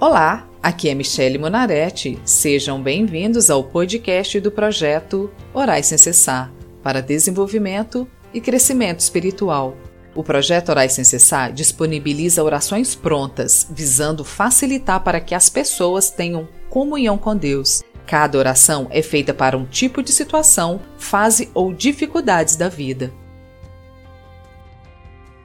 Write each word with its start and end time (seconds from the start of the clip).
Olá, 0.00 0.46
aqui 0.60 0.88
é 0.88 0.94
Michele 0.94 1.38
Monaretti. 1.38 2.18
Sejam 2.24 2.82
bem-vindos 2.82 3.48
ao 3.48 3.62
podcast 3.62 4.40
do 4.40 4.50
projeto 4.50 5.30
Orais 5.54 5.86
Sem 5.86 5.96
Cessar 5.96 6.52
para 6.82 7.00
desenvolvimento 7.00 8.06
e 8.32 8.40
crescimento 8.40 8.98
espiritual. 8.98 9.76
O 10.12 10.22
projeto 10.22 10.70
Orais 10.70 10.92
Sem 10.92 11.04
Cessar 11.04 11.52
disponibiliza 11.52 12.42
orações 12.42 12.94
prontas, 12.94 13.68
visando 13.70 14.24
facilitar 14.24 15.02
para 15.02 15.20
que 15.20 15.34
as 15.34 15.48
pessoas 15.48 16.10
tenham 16.10 16.48
comunhão 16.68 17.16
com 17.16 17.36
Deus. 17.36 17.82
Cada 18.04 18.36
oração 18.36 18.88
é 18.90 19.00
feita 19.00 19.32
para 19.32 19.56
um 19.56 19.64
tipo 19.64 20.02
de 20.02 20.12
situação, 20.12 20.80
fase 20.98 21.50
ou 21.54 21.72
dificuldades 21.72 22.56
da 22.56 22.68
vida. 22.68 23.12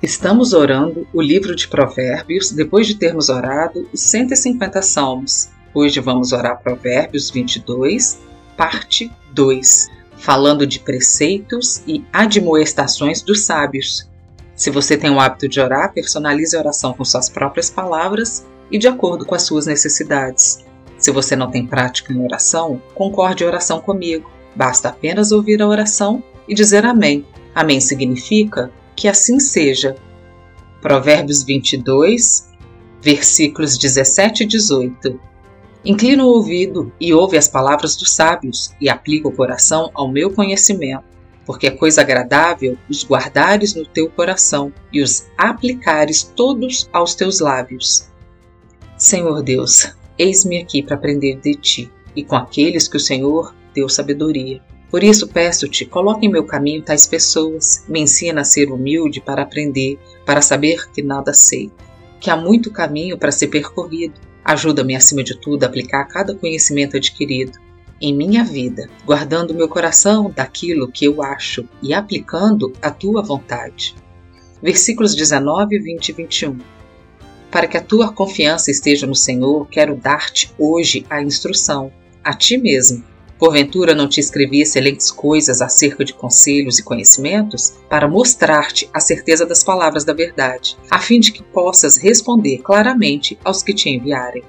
Estamos 0.00 0.52
orando 0.52 1.08
o 1.12 1.20
livro 1.20 1.56
de 1.56 1.66
Provérbios 1.66 2.52
depois 2.52 2.86
de 2.86 2.94
termos 2.94 3.28
orado 3.28 3.88
os 3.92 4.00
150 4.00 4.80
salmos. 4.80 5.48
Hoje 5.74 5.98
vamos 5.98 6.32
orar 6.32 6.62
Provérbios 6.62 7.30
22, 7.30 8.20
parte 8.56 9.10
2, 9.32 9.88
falando 10.16 10.64
de 10.64 10.78
preceitos 10.78 11.82
e 11.84 12.04
admoestações 12.12 13.22
dos 13.22 13.40
sábios. 13.40 14.08
Se 14.54 14.70
você 14.70 14.96
tem 14.96 15.10
o 15.10 15.18
hábito 15.18 15.48
de 15.48 15.60
orar, 15.60 15.92
personalize 15.92 16.56
a 16.56 16.60
oração 16.60 16.92
com 16.92 17.04
suas 17.04 17.28
próprias 17.28 17.68
palavras 17.68 18.46
e 18.70 18.78
de 18.78 18.86
acordo 18.86 19.26
com 19.26 19.34
as 19.34 19.42
suas 19.42 19.66
necessidades. 19.66 20.64
Se 20.96 21.10
você 21.10 21.34
não 21.34 21.50
tem 21.50 21.66
prática 21.66 22.12
em 22.12 22.22
oração, 22.22 22.80
concorde 22.94 23.42
a 23.42 23.48
oração 23.48 23.80
comigo. 23.80 24.30
Basta 24.54 24.90
apenas 24.90 25.32
ouvir 25.32 25.60
a 25.60 25.66
oração 25.66 26.22
e 26.46 26.54
dizer 26.54 26.86
amém. 26.86 27.26
Amém 27.52 27.80
significa 27.80 28.70
que 28.98 29.06
assim 29.06 29.38
seja. 29.38 29.94
Provérbios 30.82 31.44
22, 31.44 32.48
versículos 33.00 33.78
17 33.78 34.42
e 34.42 34.46
18. 34.46 35.20
Inclina 35.84 36.24
o 36.24 36.28
ouvido 36.28 36.92
e 37.00 37.14
ouve 37.14 37.38
as 37.38 37.46
palavras 37.46 37.94
dos 37.94 38.10
sábios, 38.10 38.72
e 38.80 38.88
aplica 38.88 39.28
o 39.28 39.32
coração 39.32 39.88
ao 39.94 40.10
meu 40.10 40.32
conhecimento, 40.32 41.04
porque 41.46 41.68
é 41.68 41.70
coisa 41.70 42.00
agradável 42.00 42.76
os 42.90 43.04
guardares 43.04 43.72
no 43.72 43.86
teu 43.86 44.10
coração 44.10 44.72
e 44.92 45.00
os 45.00 45.28
aplicares 45.38 46.24
todos 46.24 46.90
aos 46.92 47.14
teus 47.14 47.38
lábios. 47.38 48.08
Senhor 48.96 49.42
Deus, 49.44 49.94
eis-me 50.18 50.58
aqui 50.58 50.82
para 50.82 50.96
aprender 50.96 51.36
de 51.36 51.54
ti, 51.54 51.92
e 52.16 52.24
com 52.24 52.34
aqueles 52.34 52.88
que 52.88 52.96
o 52.96 53.00
Senhor 53.00 53.54
deu 53.72 53.88
sabedoria. 53.88 54.60
Por 54.90 55.04
isso 55.04 55.28
peço-te, 55.28 55.84
coloque 55.84 56.26
em 56.26 56.30
meu 56.30 56.44
caminho 56.44 56.82
tais 56.82 57.06
pessoas, 57.06 57.84
me 57.88 58.00
ensina 58.00 58.40
a 58.40 58.44
ser 58.44 58.70
humilde 58.70 59.20
para 59.20 59.42
aprender, 59.42 59.98
para 60.24 60.40
saber 60.40 60.90
que 60.90 61.02
nada 61.02 61.34
sei, 61.34 61.70
que 62.18 62.30
há 62.30 62.36
muito 62.36 62.70
caminho 62.70 63.18
para 63.18 63.30
ser 63.30 63.48
percorrido. 63.48 64.14
Ajuda-me, 64.42 64.96
acima 64.96 65.22
de 65.22 65.38
tudo, 65.38 65.64
a 65.64 65.66
aplicar 65.66 66.04
cada 66.06 66.34
conhecimento 66.34 66.96
adquirido 66.96 67.58
em 68.00 68.14
minha 68.14 68.42
vida, 68.44 68.88
guardando 69.04 69.54
meu 69.54 69.68
coração 69.68 70.32
daquilo 70.34 70.90
que 70.90 71.04
eu 71.04 71.22
acho 71.22 71.68
e 71.82 71.92
aplicando 71.92 72.72
a 72.80 72.90
tua 72.90 73.22
vontade. 73.22 73.94
Versículos 74.62 75.14
19, 75.14 75.78
20 75.78 76.08
e 76.08 76.12
21. 76.12 76.58
Para 77.50 77.66
que 77.66 77.76
a 77.76 77.82
tua 77.82 78.12
confiança 78.12 78.70
esteja 78.70 79.06
no 79.06 79.14
Senhor, 79.14 79.66
quero 79.68 79.96
dar-te 79.96 80.50
hoje 80.58 81.04
a 81.10 81.20
instrução, 81.20 81.92
a 82.24 82.32
ti 82.32 82.56
mesmo 82.56 83.04
Porventura 83.38 83.94
não 83.94 84.08
te 84.08 84.18
escrevi 84.18 84.60
excelentes 84.62 85.12
coisas 85.12 85.62
acerca 85.62 86.04
de 86.04 86.12
conselhos 86.12 86.78
e 86.78 86.82
conhecimentos, 86.82 87.74
para 87.88 88.08
mostrar-te 88.08 88.90
a 88.92 88.98
certeza 88.98 89.46
das 89.46 89.62
palavras 89.62 90.04
da 90.04 90.12
verdade, 90.12 90.76
a 90.90 90.98
fim 90.98 91.20
de 91.20 91.32
que 91.32 91.42
possas 91.42 91.96
responder 91.96 92.58
claramente 92.58 93.38
aos 93.44 93.62
que 93.62 93.72
te 93.72 93.88
enviarem. 93.88 94.42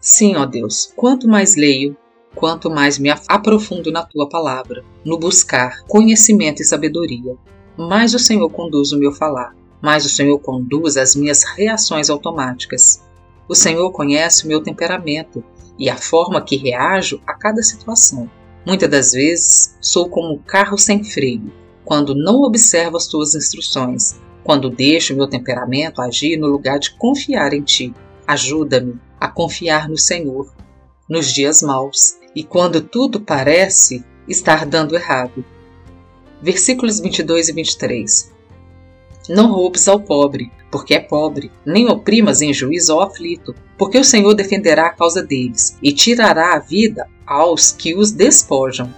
Sim, 0.00 0.36
ó 0.36 0.46
Deus, 0.46 0.92
quanto 0.96 1.28
mais 1.28 1.56
leio, 1.56 1.94
quanto 2.34 2.70
mais 2.70 2.98
me 2.98 3.10
aprofundo 3.28 3.92
na 3.92 4.02
tua 4.02 4.28
palavra, 4.28 4.82
no 5.04 5.18
buscar 5.18 5.82
conhecimento 5.86 6.62
e 6.62 6.64
sabedoria, 6.64 7.36
mais 7.76 8.14
o 8.14 8.18
Senhor 8.18 8.48
conduz 8.48 8.92
o 8.92 8.98
meu 8.98 9.12
falar, 9.12 9.54
mais 9.82 10.06
o 10.06 10.08
Senhor 10.08 10.38
conduz 10.38 10.96
as 10.96 11.14
minhas 11.14 11.42
reações 11.42 12.08
automáticas. 12.08 13.02
O 13.46 13.54
Senhor 13.54 13.90
conhece 13.92 14.44
o 14.44 14.48
meu 14.48 14.62
temperamento 14.62 15.44
e 15.78 15.90
a 15.90 15.96
forma 15.96 16.42
que 16.42 16.56
reajo 16.56 17.20
a 17.26 17.34
cada 17.34 17.62
situação. 17.62 18.30
Muitas 18.66 18.88
das 18.88 19.12
vezes 19.12 19.76
sou 19.80 20.08
como 20.08 20.34
um 20.34 20.38
carro 20.38 20.78
sem 20.78 21.04
freio, 21.04 21.52
quando 21.84 22.14
não 22.14 22.42
observo 22.42 22.96
as 22.96 23.06
tuas 23.06 23.34
instruções, 23.34 24.16
quando 24.42 24.70
deixo 24.70 25.14
meu 25.14 25.26
temperamento 25.26 26.00
agir 26.00 26.36
no 26.36 26.46
lugar 26.46 26.78
de 26.78 26.94
confiar 26.96 27.52
em 27.52 27.62
ti. 27.62 27.94
Ajuda-me 28.26 28.98
a 29.20 29.28
confiar 29.28 29.88
no 29.88 29.98
Senhor 29.98 30.52
nos 31.08 31.32
dias 31.32 31.62
maus 31.62 32.16
e 32.34 32.42
quando 32.42 32.80
tudo 32.80 33.20
parece 33.20 34.04
estar 34.26 34.64
dando 34.64 34.96
errado. 34.96 35.44
Versículos 36.42 37.00
22 37.00 37.48
e 37.48 37.52
23. 37.52 38.33
Não 39.28 39.50
roubes 39.50 39.88
ao 39.88 39.98
pobre, 39.98 40.50
porque 40.70 40.94
é 40.94 41.00
pobre, 41.00 41.50
nem 41.64 41.88
oprimas 41.88 42.42
em 42.42 42.52
juízo 42.52 42.92
ao 42.92 43.02
aflito, 43.02 43.54
porque 43.78 43.98
o 43.98 44.04
Senhor 44.04 44.34
defenderá 44.34 44.86
a 44.86 44.92
causa 44.92 45.22
deles 45.22 45.78
e 45.82 45.92
tirará 45.92 46.54
a 46.54 46.58
vida 46.58 47.08
aos 47.26 47.72
que 47.72 47.94
os 47.94 48.12
despojam. 48.12 48.92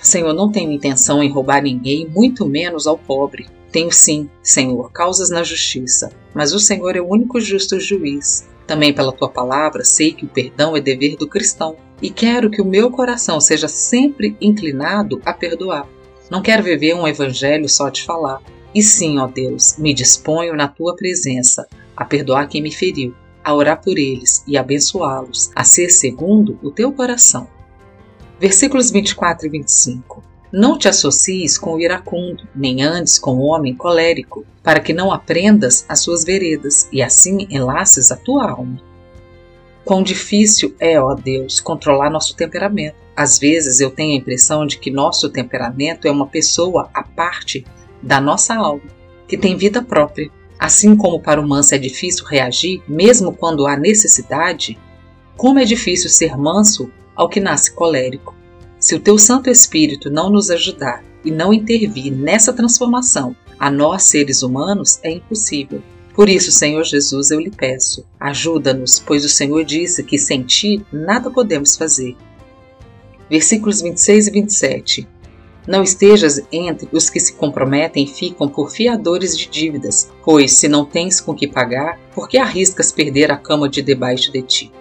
Senhor, 0.00 0.32
não 0.32 0.50
tenho 0.50 0.72
intenção 0.72 1.22
em 1.22 1.30
roubar 1.30 1.62
ninguém, 1.62 2.08
muito 2.08 2.46
menos 2.46 2.86
ao 2.86 2.98
pobre. 2.98 3.46
Tenho 3.70 3.90
sim, 3.90 4.28
Senhor, 4.42 4.90
causas 4.92 5.30
na 5.30 5.42
justiça, 5.42 6.12
mas 6.34 6.52
o 6.52 6.58
Senhor 6.58 6.96
é 6.96 7.00
o 7.00 7.08
único 7.08 7.40
justo 7.40 7.80
juiz. 7.80 8.48
Também 8.66 8.92
pela 8.92 9.12
tua 9.12 9.28
palavra 9.28 9.84
sei 9.84 10.12
que 10.12 10.24
o 10.24 10.28
perdão 10.28 10.76
é 10.76 10.80
dever 10.80 11.16
do 11.16 11.28
cristão 11.28 11.76
e 12.00 12.10
quero 12.10 12.50
que 12.50 12.60
o 12.60 12.66
meu 12.66 12.90
coração 12.90 13.40
seja 13.40 13.68
sempre 13.68 14.36
inclinado 14.40 15.20
a 15.24 15.32
perdoar. 15.32 15.88
Não 16.30 16.42
quero 16.42 16.62
viver 16.62 16.94
um 16.94 17.06
evangelho 17.06 17.68
só 17.68 17.88
de 17.88 18.02
falar, 18.02 18.42
e 18.74 18.82
sim, 18.82 19.18
ó 19.18 19.26
Deus, 19.26 19.76
me 19.76 19.92
disponho 19.92 20.54
na 20.54 20.66
tua 20.66 20.96
presença 20.96 21.66
a 21.96 22.04
perdoar 22.04 22.48
quem 22.48 22.62
me 22.62 22.72
feriu, 22.72 23.14
a 23.44 23.54
orar 23.54 23.82
por 23.82 23.98
eles 23.98 24.42
e 24.46 24.56
abençoá-los, 24.56 25.50
a 25.54 25.62
ser 25.64 25.90
segundo 25.90 26.58
o 26.62 26.70
teu 26.70 26.92
coração. 26.92 27.48
Versículos 28.40 28.90
24 28.90 29.46
e 29.46 29.50
25. 29.50 30.22
Não 30.52 30.78
te 30.78 30.88
associes 30.88 31.56
com 31.56 31.74
o 31.74 31.80
iracundo, 31.80 32.46
nem 32.54 32.82
andes 32.82 33.18
com 33.18 33.36
o 33.36 33.44
homem 33.44 33.74
colérico, 33.74 34.44
para 34.62 34.80
que 34.80 34.92
não 34.92 35.12
aprendas 35.12 35.84
as 35.88 36.00
suas 36.00 36.24
veredas 36.24 36.88
e 36.92 37.02
assim 37.02 37.46
enlaces 37.50 38.10
a 38.10 38.16
tua 38.16 38.50
alma. 38.50 38.80
Quão 39.84 40.02
difícil 40.02 40.74
é, 40.78 41.00
ó 41.00 41.14
Deus, 41.14 41.58
controlar 41.58 42.10
nosso 42.10 42.36
temperamento. 42.36 42.96
Às 43.16 43.38
vezes 43.38 43.80
eu 43.80 43.90
tenho 43.90 44.14
a 44.14 44.18
impressão 44.18 44.66
de 44.66 44.78
que 44.78 44.90
nosso 44.90 45.28
temperamento 45.28 46.06
é 46.06 46.10
uma 46.10 46.26
pessoa 46.26 46.88
à 46.94 47.02
parte 47.02 47.64
da 48.02 48.20
nossa 48.20 48.54
alma, 48.54 48.82
que 49.28 49.36
tem 49.36 49.56
vida 49.56 49.82
própria. 49.82 50.30
Assim 50.58 50.96
como 50.96 51.20
para 51.20 51.40
o 51.40 51.48
manso 51.48 51.74
é 51.74 51.78
difícil 51.78 52.24
reagir, 52.24 52.82
mesmo 52.86 53.32
quando 53.32 53.66
há 53.66 53.76
necessidade, 53.76 54.78
como 55.36 55.58
é 55.58 55.64
difícil 55.64 56.08
ser 56.08 56.36
manso 56.36 56.90
ao 57.16 57.28
que 57.28 57.40
nasce 57.40 57.72
colérico. 57.72 58.34
Se 58.78 58.94
o 58.94 59.00
teu 59.00 59.18
Santo 59.18 59.50
Espírito 59.50 60.10
não 60.10 60.30
nos 60.30 60.50
ajudar 60.50 61.04
e 61.24 61.30
não 61.30 61.52
intervir 61.52 62.12
nessa 62.12 62.52
transformação, 62.52 63.34
a 63.58 63.70
nós, 63.70 64.02
seres 64.04 64.42
humanos, 64.42 64.98
é 65.02 65.10
impossível. 65.10 65.82
Por 66.14 66.28
isso, 66.28 66.50
Senhor 66.50 66.82
Jesus, 66.84 67.30
eu 67.30 67.40
lhe 67.40 67.50
peço, 67.50 68.04
ajuda-nos, 68.18 68.98
pois 68.98 69.24
o 69.24 69.28
Senhor 69.28 69.64
disse 69.64 70.02
que 70.02 70.18
sem 70.18 70.42
ti 70.42 70.84
nada 70.92 71.30
podemos 71.30 71.76
fazer. 71.76 72.16
Versículos 73.30 73.80
26 73.80 74.26
e 74.26 74.30
27. 74.30 75.08
Não 75.66 75.82
estejas 75.82 76.42
entre 76.50 76.88
os 76.92 77.08
que 77.08 77.20
se 77.20 77.34
comprometem 77.34 78.04
e 78.04 78.08
ficam 78.08 78.48
por 78.48 78.70
fiadores 78.70 79.36
de 79.38 79.48
dívidas, 79.48 80.10
pois 80.24 80.52
se 80.54 80.68
não 80.68 80.84
tens 80.84 81.20
com 81.20 81.34
que 81.34 81.46
pagar, 81.46 82.00
por 82.12 82.28
que 82.28 82.36
arriscas 82.36 82.90
perder 82.90 83.30
a 83.30 83.36
cama 83.36 83.68
de 83.68 83.80
debaixo 83.80 84.32
de 84.32 84.42
ti? 84.42 84.72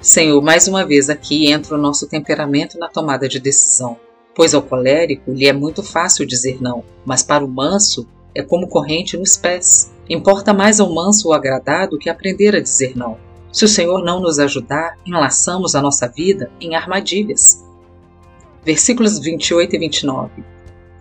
Senhor, 0.00 0.42
mais 0.42 0.66
uma 0.66 0.84
vez 0.84 1.08
aqui 1.08 1.50
entra 1.50 1.76
o 1.76 1.78
nosso 1.80 2.08
temperamento 2.08 2.78
na 2.78 2.88
tomada 2.88 3.28
de 3.28 3.38
decisão, 3.38 3.96
pois 4.34 4.54
ao 4.54 4.62
colérico 4.62 5.32
lhe 5.32 5.46
é 5.46 5.52
muito 5.52 5.82
fácil 5.82 6.26
dizer 6.26 6.58
não, 6.60 6.84
mas 7.04 7.22
para 7.22 7.44
o 7.44 7.48
manso 7.48 8.06
é 8.34 8.42
como 8.42 8.68
corrente 8.68 9.16
nos 9.16 9.36
pés. 9.36 9.92
Importa 10.10 10.52
mais 10.52 10.80
ao 10.80 10.92
manso 10.92 11.28
o 11.28 11.32
agradar 11.32 11.88
do 11.88 11.98
que 11.98 12.10
aprender 12.10 12.54
a 12.54 12.60
dizer 12.60 12.96
não. 12.96 13.16
Se 13.52 13.64
o 13.64 13.68
Senhor 13.68 14.04
não 14.04 14.20
nos 14.20 14.38
ajudar, 14.38 14.98
enlaçamos 15.06 15.74
a 15.74 15.80
nossa 15.80 16.06
vida 16.06 16.50
em 16.60 16.74
armadilhas 16.74 17.65
versículos 18.66 19.20
28 19.20 19.76
e 19.76 19.78
29. 19.78 20.44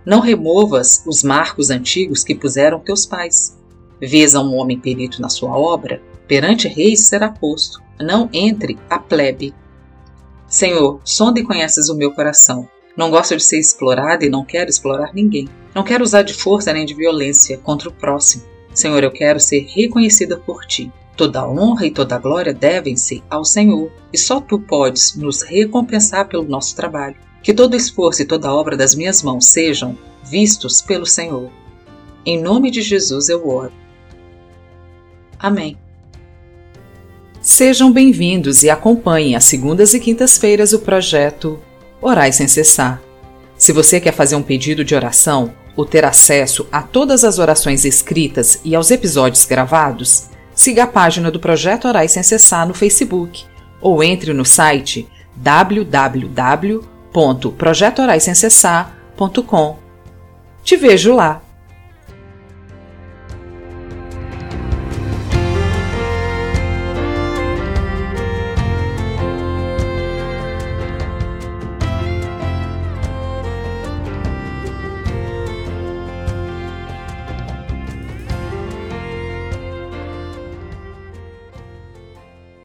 Não 0.06 0.20
removas 0.20 1.04
os 1.08 1.24
marcos 1.24 1.72
antigos 1.72 2.24
que 2.24 2.36
puseram 2.36 2.80
teus 2.80 3.08
pais. 3.08 3.58
Vês 4.00 4.36
a 4.36 4.40
um 4.40 4.54
homem 4.54 4.80
perito 4.80 5.20
na 5.20 5.30
sua 5.30 5.58
obra, 5.58 6.00
perante 6.28 6.68
reis 6.68 7.08
será 7.08 7.30
posto. 7.30 7.82
Não 8.00 8.30
entre 8.32 8.78
a 8.88 9.00
plebe. 9.00 9.52
Senhor, 10.48 11.02
sonda 11.04 11.40
e 11.40 11.44
conheces 11.44 11.90
o 11.90 11.96
meu 11.96 12.12
coração. 12.12 12.70
Não 12.96 13.10
gosto 13.10 13.36
de 13.36 13.44
ser 13.44 13.58
explorada 13.58 14.24
e 14.24 14.30
não 14.30 14.46
quero 14.46 14.70
explorar 14.70 15.12
ninguém. 15.12 15.50
Não 15.74 15.84
quero 15.84 16.04
usar 16.04 16.22
de 16.22 16.36
força 16.36 16.72
nem 16.72 16.86
de 16.86 16.94
violência 16.94 17.58
contra 17.58 17.90
o 17.90 17.94
próximo. 17.94 18.44
Senhor, 18.76 19.04
eu 19.04 19.12
quero 19.12 19.40
ser 19.40 19.66
reconhecida 19.70 20.38
por 20.38 20.66
ti. 20.66 20.92
Toda 21.18 21.50
honra 21.50 21.88
e 21.88 21.92
toda 21.92 22.20
glória 22.20 22.54
devem-se 22.54 23.24
ao 23.28 23.44
Senhor, 23.44 23.92
e 24.14 24.18
só 24.18 24.40
tu 24.40 24.60
podes 24.60 25.16
nos 25.16 25.42
recompensar 25.42 26.28
pelo 26.28 26.44
nosso 26.44 26.76
trabalho. 26.76 27.26
Que 27.46 27.54
todo 27.54 27.76
esforço 27.76 28.24
e 28.24 28.26
toda 28.26 28.52
obra 28.52 28.76
das 28.76 28.96
minhas 28.96 29.22
mãos 29.22 29.46
sejam 29.46 29.96
vistos 30.24 30.82
pelo 30.82 31.06
Senhor. 31.06 31.52
Em 32.26 32.42
nome 32.42 32.72
de 32.72 32.82
Jesus 32.82 33.30
eu 33.30 33.48
oro. 33.48 33.72
Amém. 35.38 35.78
Sejam 37.40 37.94
bem-vindos 37.94 38.64
e 38.64 38.70
acompanhem 38.72 39.36
às 39.36 39.44
segundas 39.44 39.94
e 39.94 40.00
quintas-feiras 40.00 40.74
o 40.74 40.80
projeto 40.80 41.60
Orai 42.02 42.32
Sem 42.32 42.48
Cessar. 42.48 43.00
Se 43.56 43.72
você 43.72 44.00
quer 44.00 44.14
fazer 44.14 44.36
um 44.36 44.42
pedido 44.42 44.84
de 44.84 44.96
oração 44.96 45.54
ou 45.76 45.86
ter 45.86 46.04
acesso 46.04 46.68
a 46.72 46.82
todas 46.82 47.24
as 47.24 47.38
orações 47.38 47.86
escritas 47.86 48.60
e 48.66 48.74
aos 48.74 48.90
episódios 48.90 49.46
gravados, 49.46 50.30
siga 50.56 50.86
a 50.86 50.88
página 50.88 51.30
do 51.30 51.40
Projeto 51.40 51.88
Orai 51.88 52.08
Sem 52.08 52.24
Cessar 52.24 52.68
no 52.68 52.74
Facebook 52.74 53.46
ou 53.80 54.04
entre 54.04 54.34
no 54.34 54.44
site 54.44 55.08
www.projetoraissemcessar.com. 57.16 59.76
Te 60.64 60.78
vejo 60.78 61.16
lá! 61.16 61.45